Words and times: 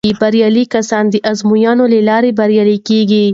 بریالي 0.21 0.63
کسان 0.73 1.05
د 1.09 1.15
ازموینو 1.31 1.85
له 1.93 1.99
لارې 2.09 2.31
بریالي 2.39 2.77
کیږي. 2.87 3.25